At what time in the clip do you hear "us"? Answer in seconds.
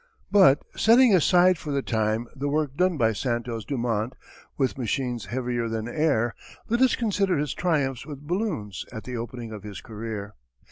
6.81-6.95